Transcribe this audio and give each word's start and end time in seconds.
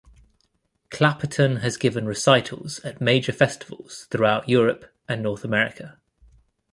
Clapperton 0.89 1.59
has 1.61 1.77
given 1.77 2.07
recitals 2.07 2.79
at 2.79 2.99
major 2.99 3.31
festivals 3.31 4.05
throughout 4.09 4.49
Europe 4.49 4.91
and 5.07 5.17
in 5.19 5.23
North 5.23 5.43
America. 5.43 5.99